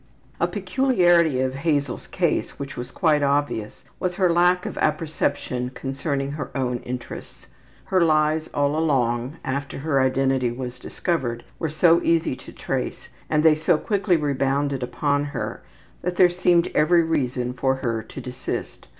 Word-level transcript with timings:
A 0.39 0.47
peculiarity 0.47 1.41
of 1.41 1.53
Hazel's 1.53 2.07
case 2.07 2.57
which 2.57 2.75
was 2.75 2.89
quite 2.89 3.21
obvious 3.21 3.83
was 3.99 4.15
her 4.15 4.31
lack 4.33 4.65
of 4.65 4.75
apperception 4.79 5.69
concerning 5.75 6.31
her 6.31 6.49
own 6.57 6.77
interests. 6.77 7.45
Her 7.83 8.01
lies 8.03 8.49
all 8.51 8.75
along, 8.75 9.37
after 9.45 9.77
her 9.77 10.01
identity 10.01 10.49
was 10.49 10.79
discovered, 10.79 11.43
were 11.59 11.69
so 11.69 12.01
easy 12.01 12.35
to 12.37 12.51
trace, 12.51 13.09
and 13.29 13.43
they 13.43 13.53
so 13.53 13.77
quickly 13.77 14.17
rebounded 14.17 14.81
upon 14.81 15.25
her, 15.25 15.61
that 16.01 16.15
there 16.15 16.31
seemed 16.31 16.71
every 16.73 17.03
reason 17.03 17.53
for 17.53 17.75
her 17.75 18.01
to 18.01 18.19
desist. 18.19 18.87